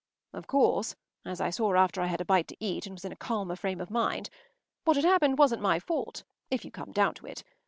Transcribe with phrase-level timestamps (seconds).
[0.33, 0.95] ”Of course,
[1.25, 3.15] as I saw after I had had a bite to eat and was in a
[3.15, 4.31] calmer frame of mind,
[4.83, 7.43] what had happened wasn’t my fault, if you come down to it.